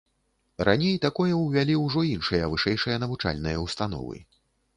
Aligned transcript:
Раней 0.69 0.95
такое 1.03 1.27
ўвялі 1.39 1.75
ўжо 1.83 2.05
іншыя 2.15 2.49
вышэйшыя 2.55 2.97
навучальныя 3.05 3.61
ўстановы. 3.67 4.17